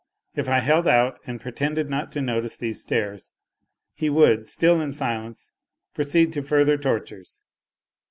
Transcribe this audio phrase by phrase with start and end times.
[0.35, 3.33] If I held out and pretended not to notice these stares,
[3.93, 5.53] he would, still in silence,
[5.93, 7.43] proceed to further tortures.